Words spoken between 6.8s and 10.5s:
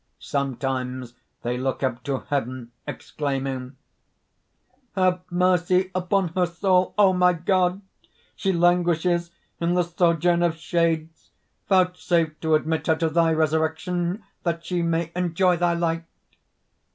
O my God! She languishes in the sojourn